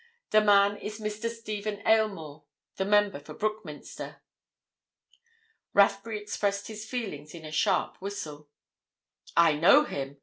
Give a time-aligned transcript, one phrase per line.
[0.31, 1.29] The man is Mr.
[1.29, 2.45] Stephen Aylmore,
[2.77, 4.21] the member for Brookminster."
[5.75, 8.49] Rathbury expressed his feelings in a sharp whistle.
[9.37, 10.17] "I know him!"